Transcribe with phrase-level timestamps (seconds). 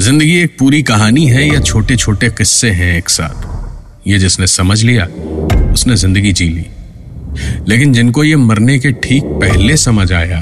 [0.00, 4.82] ज़िंदगी एक पूरी कहानी है, या छोटे छोटे किस्से हैं एक साथ। ये जिसने समझ
[4.82, 5.04] लिया,
[5.72, 6.64] उसने ज़िंदगी जी ली।
[7.68, 10.40] लेकिन जिनको ये मरने के ठीक पहले समझ आया,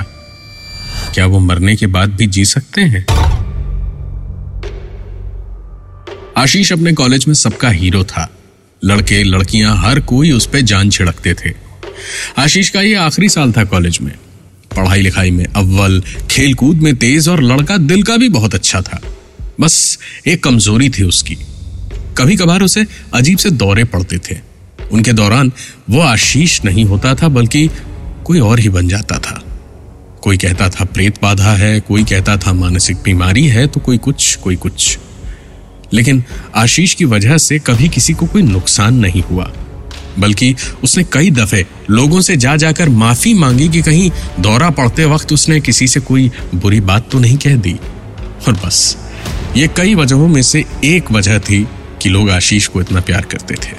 [1.14, 3.04] क्या वो मरने के बाद भी जी सकते हैं?
[6.36, 8.28] आशीष अपने कॉलेज में सबका हीरो था।
[8.82, 11.54] लड़के, लड़कियाँ, हर कोई उस पर जान छिड़कते थे।
[12.38, 14.14] आशीष का ये आखिरी साल था कॉलेज में।
[14.76, 19.00] पढ़ाई लिखाई में अव्वल, खेलकूद में तेज और लड़का दिल का भी बहुत अच्छा था।
[19.60, 21.34] बस एक कमज़ोरी थी उसकी।
[22.18, 24.36] कभी कभार उसे अजीब से दौरे पड़ते थे।
[24.92, 25.52] उनके दौरान
[25.90, 27.70] वो आशीष नहीं होता था, बल्कि
[28.24, 29.44] कोई और ही बन जाता था।
[30.22, 34.36] कोई कहता था, प्रेत बाधा है। कोई कहता था, मानसिक बीमारी है। तो कोई कुछ
[34.36, 34.98] कोई कुछ।
[35.92, 39.52] लेकिन आशीष की वजह से कभी किसी को कोई नुकसान नहीं हुआ।
[40.18, 40.54] बल्कि
[40.84, 44.10] उसने कई दफे लोगों से जा जाकर माफ़ी मांगी कि कहीं
[44.40, 47.76] दौरा पड़ते वक्त उसने किसी से कोई बुरी बात तो नहीं कह दी।
[48.48, 49.07] और बस।
[49.56, 51.68] ये कई वजहों में से एक वजह थी
[52.02, 53.76] कि लोग आशीष को इतना प्यार करते थे।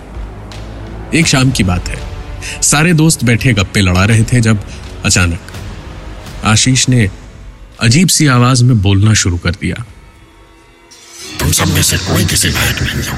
[1.19, 1.97] एक शाम की बात है।
[2.61, 4.63] सारे दोस्त बैठे गप्पे लड़ा रहे थे जब
[5.05, 5.39] अचानक
[6.43, 7.09] आशीष ने
[7.79, 9.85] अजीब सी आवाज़ में बोलना शुरू कर दिया।
[11.39, 13.17] तुम सब में से कोई किसी लायक नहीं हो।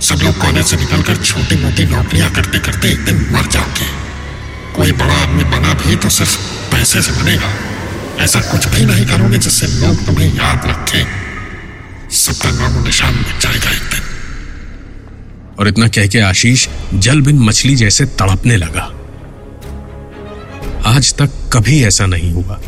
[0.00, 3.88] सब लोग कॉलेज से निकलकर छोटी मोटी नौकरियाँ करते करते एक दिन मर जाओगे।
[4.76, 6.38] कोई बड़ा आदमी बना भी तो सिर्फ़
[6.72, 7.52] पैसे से बनेगा।
[8.20, 11.06] ऐसा कुछ भी नहीं करोगे जिससे लोग तुम्हें याद रखें।
[12.10, 14.02] सबका नामो निशान मिट जाएगा एक दिन।
[15.58, 18.92] और इतना कह के आशीष जल बिन मछली जैसे तड़पने लगा।
[20.86, 22.60] आज तक कभी ऐसा नहीं हुआ।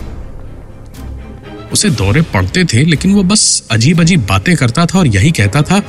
[1.73, 5.63] उसे दौरे पड़ते थे, लेकिन वो बस अजीब अजीब बातें करता था और यही कहता
[5.63, 5.83] था,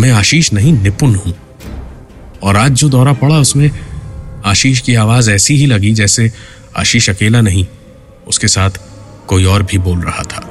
[0.00, 1.34] मैं आशीष नहीं, निपुण हूँ।
[2.42, 3.70] और आज जो दौरा पड़ा, उसमें
[4.44, 6.32] आशीष की आवाज़ ऐसी ही लगी जैसे
[6.76, 7.66] आशीष अकेला नहीं,
[8.28, 8.70] उसके साथ
[9.28, 10.50] कोई और भी बोल रहा था।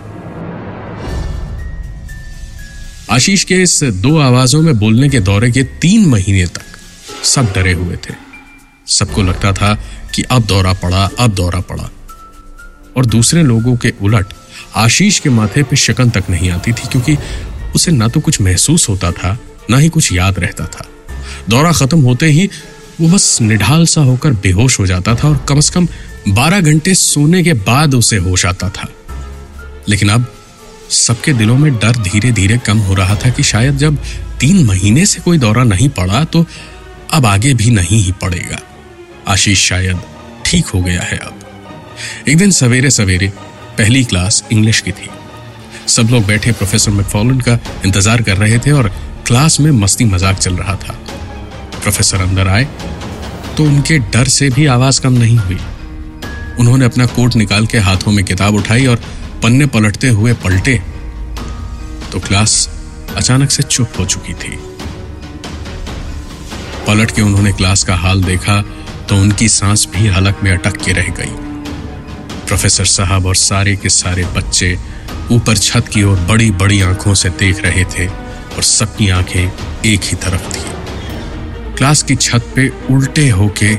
[3.12, 7.74] आशीष के इस दो आवाजों में बोलने के दौरे के तीन महीने तक सब डरे
[7.74, 8.14] हुए थे।
[8.88, 9.74] सबको लगता था
[10.16, 11.90] कि अब दौरा पड़ा, अब दौरा पड़ा।
[12.98, 14.34] और दूसरे लोगों के उलट
[14.76, 17.18] आशीष के माथे पे शकन तक नहीं आती थी क्योंकि
[17.76, 19.38] उसे ना तो कुछ महसूस होता था,
[19.70, 20.86] ना ही कुछ याद रहता था।
[21.50, 22.50] दौरा खत्म होते ही
[23.02, 25.88] वो बस निढाल सा होकर बेहोश हो जाता था और कम से कम
[26.28, 28.88] बारह घंटे सोने के बाद उसे होश आता था।
[29.90, 30.26] लेकिन अब
[30.92, 33.98] सबके दिलों में डर धीरे धीरे कम हो रहा था कि शायद जब
[34.40, 36.46] तीन महीने से कोई दौरा नहीं पड़ा तो
[37.14, 38.60] अब आगे भी नहीं ही पड़ेगा।
[39.28, 40.00] आशीष शायद
[40.46, 41.40] ठीक हो गया है अब।
[42.28, 43.32] एक दिन सवेरे सवेरे
[43.78, 45.10] पहली क्लास इंग्लिश की थी।
[45.88, 48.90] सब लोग बैठे प्रोफेसर मैकफॉलन का इंतज़ार कर रहे थे और
[49.28, 50.94] क्लास में मस्ती मज़ाक चल रहा था।
[51.82, 52.68] प्रोफेसर अंदर आए
[53.58, 55.58] तो उनके डर से भी आवाज़ कम नहीं हुई।
[56.60, 59.02] उन्होंने अपना कोट निकाल के हाथों में किताब उठाई और
[59.44, 60.76] पन्ने पलटते हुए पलटे।
[62.12, 62.70] तो क्लास
[63.16, 64.58] अचानक से चुप हो चुकी थी।
[66.88, 68.62] पलट के उन्होंने क्लास का हाल देखा
[69.10, 71.32] तो उनकी सांस भी हलक में अटक के रह गई।
[72.48, 74.78] प्रोफेसर साहब और सारे के सारे बच्चे
[75.32, 79.42] ऊपर छत की ओर बड़ी बड़ी आँखों से देख रहे थे और सबकी आँखें
[79.86, 80.64] एक ही तरफ़ थी।
[81.78, 83.76] क्लास की छत पे उल्टे होके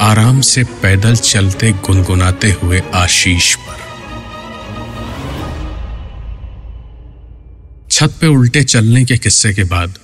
[0.00, 3.82] आराम से पैदल चलते गुनगुनाते हुए आशीष पर।
[7.90, 9.98] छत पे उल्टे चलने के किस्से के बाद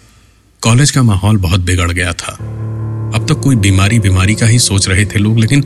[0.62, 2.32] कॉलेज का माहौल बहुत बिगड़ गया था।
[3.14, 5.64] अब तक कोई बीमारी बीमारी का ही सोच रहे थे लोग, लेकिन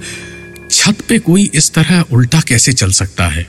[0.71, 3.47] छत पे कोई इस तरह उल्टा कैसे चल सकता है?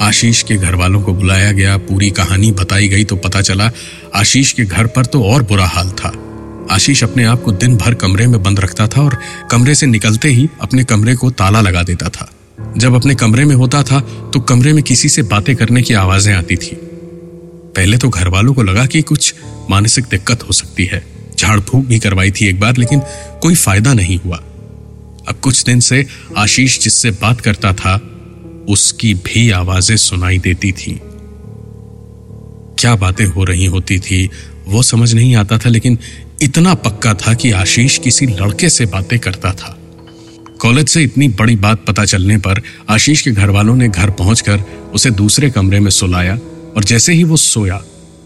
[0.00, 3.70] आशीष के घर वालों को बुलाया गया, पूरी कहानी बताई गई तो पता चला,
[4.14, 6.12] आशीष के घर पर तो और बुरा हाल था।
[6.70, 9.18] आशीष अपने आप को दिन भर कमरे में बंद रखता था और
[9.50, 12.30] कमरे से निकलते ही अपने कमरे को ताला लगा देता था।
[12.76, 14.00] जब अपने कमरे में होता था
[14.32, 16.76] तो कमरे में किसी से बातें करने की आवाज़ें आती थी।
[17.76, 19.34] पहले तो घर वालों को लगा कि कुछ
[19.70, 21.04] मानसिक दिक्कत हो सकती है।
[21.38, 23.00] झाड़ फूक भी करवाई थी एक बार, लेकिन
[23.42, 24.36] कोई फ़ायदा नहीं हुआ।
[25.28, 26.06] अब कुछ दिन से
[26.36, 27.94] आशीष जिससे बात करता था,
[28.68, 30.98] उसकी भी आवाज़ें सुनाई देती थी।
[32.78, 34.28] क्या बातें हो रही होती थी,
[34.68, 35.98] वो समझ नहीं आता था, लेकिन
[36.42, 39.76] इतना पक्का था कि आशीष किसी लड़के से बातें करता था।
[40.60, 44.60] कॉलेज से इतनी बड़ी बात पता चलने पर आशीष के घर वालों ने घर पहुंचकर
[44.94, 46.34] उसे दूसरे कमरे में सुलाया
[46.76, 47.82] और जैसे ही वो सोया,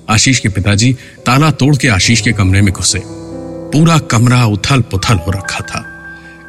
[0.09, 0.93] आशीष के पिताजी
[1.27, 3.03] ताला तोड़ के आशीष के कमरे में घुसे।
[3.73, 5.85] पूरा कमरा उथल पुथल हो रखा था।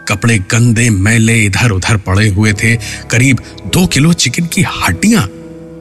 [0.08, 2.75] कपड़े गंदे, मैले इधर उधर पड़े हुए थे,
[3.12, 3.40] करीब
[3.74, 5.24] दो किलो चिकन की हड्डियाँ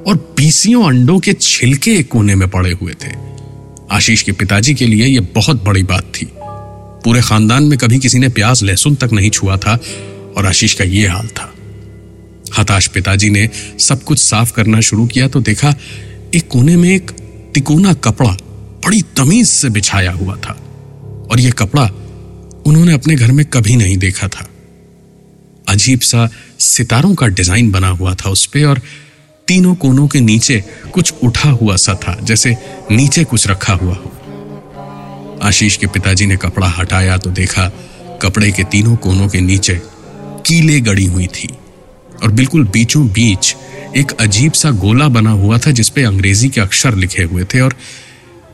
[0.07, 3.36] और बीसियों अंडों के छिलके एक कोने में पड़े हुए थे।
[3.93, 6.27] आशीष के पिताजी के लिए यह बहुत बड़ी बात थी।
[7.05, 9.79] पूरे खानदान में कभी किसी ने प्याज लहसुन तक नहीं छुआ था
[10.37, 11.53] और आशीष का यह हाल था।
[12.59, 13.49] हताश पिताजी ने
[13.79, 15.75] सब कुछ साफ़ करना शुरू किया तो देखा
[16.35, 17.11] एक कोने में एक
[17.55, 18.31] तिकोना कपड़ा
[18.85, 20.53] बड़ी तमीज से बिछाया हुआ था
[21.31, 21.85] और यह कपड़ा
[22.67, 24.49] उन्होंने अपने घर में कभी नहीं देखा था।
[25.69, 26.29] अजीब सा
[26.61, 28.81] सितारों का डिज़ाइन बना हुआ था उस पर और
[29.49, 32.57] तीनों कोनों के नीचे कुछ उठा हुआ सा था, जैसे
[32.91, 34.13] नीचे कुछ रखा हुआ हो।
[35.43, 37.69] आशीष के पिताजी ने कपड़ा हटाया तो देखा
[38.23, 39.81] कपड़े के तीनों कोनों के नीचे
[40.47, 41.49] कीले गड़ी हुई थी
[42.23, 43.55] और बिल्कुल बीचों बीच
[43.97, 47.75] एक अजीब सा गोला बना हुआ था जिसपे अंग्रेज़ी के अक्षर लिखे हुए थे और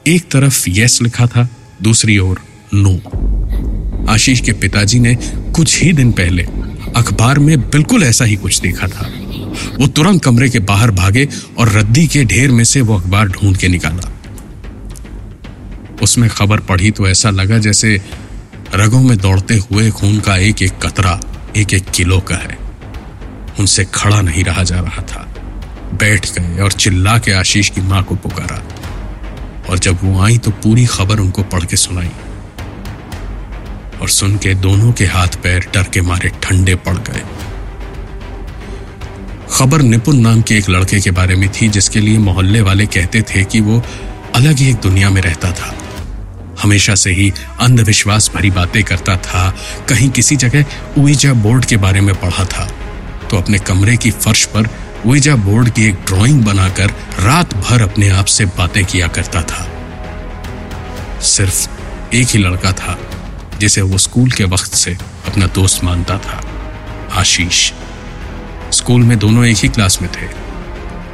[0.06, 1.48] एक तरफ़ यस लिखा था,
[1.82, 2.40] दूसरी ओर
[2.74, 2.94] नो।
[4.12, 5.14] आशीष के पिताजी ने
[5.56, 6.42] कुछ ही दिन पहले
[6.96, 9.10] अखबार में बिल्कुल ऐसा ही कुछ देखा था।
[9.52, 11.28] वो तुरंत कमरे के बाहर भागे
[11.58, 14.10] और रद्दी के ढेर में से वो अखबार ढूंढ के निकाला।
[16.02, 18.02] उसमें खबर पढ़ी तो ऐसा लगा जैसे
[18.74, 21.20] रगों में दौड़ते हुए खून का एक एक कतरा,
[21.56, 22.58] एक एक किलो का है।
[23.60, 25.28] उनसे खड़ा नहीं रहा जा रहा था।
[25.94, 28.62] बैठ गए और चिल्ला के आशीष की माँ को पुकारा।
[29.70, 32.10] और जब वो आई तो पूरी खबर उनको पढ़ के सुनाई।
[34.00, 37.22] और सुन के दोनों के हाथ पैर डर के मारे ठंडे पड़ गए।
[39.52, 43.22] खबर निपुण नाम के एक लड़के के बारे में थी, जिसके लिए मोहल्ले वाले कहते
[43.22, 43.82] थे कि वो
[44.34, 45.74] अलग ही एक दुनिया में रहता था।
[46.62, 49.56] हमेशा से ही अंधविश्वास भरी बातें करता था,
[49.88, 50.64] कहीं किसी जगह
[50.98, 52.72] उईजा बोर्ड के बारे में पढ़ा था।
[53.30, 54.68] तो अपने कमरे की फर्श पर
[55.06, 56.90] उइजा बोर्ड की एक ड्राइंग बनाकर
[57.20, 59.68] रात भर अपने आप से बातें किया करता था।
[61.20, 61.68] सिर्फ़
[62.14, 62.98] एक ही लड़का था,
[63.60, 66.42] जिसे वो स्कूल के वक्त से अपना दोस्त मानता था,
[67.12, 67.72] आशीष।
[68.72, 70.26] स्कूल में दोनों एक ही क्लास में थे।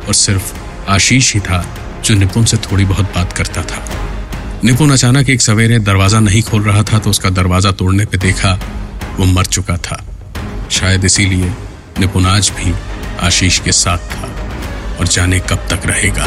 [0.06, 0.52] और सिर्फ़
[0.90, 1.64] आशीष ही था
[2.04, 3.82] जो निपुण से थोड़ी बहुत बात करता था।
[4.64, 8.52] निपुण अचानक एक सवेरे दरवाज़ा नहीं खोल रहा था तो उसका दरवाज़ा तोड़ने पे देखा
[9.18, 10.02] वो मर चुका था।
[10.70, 11.52] शायद इसीलिए
[12.00, 12.74] निपुण आज भी
[13.26, 14.28] आशीष के साथ था
[15.00, 16.26] और जाने कब तक रहेगा।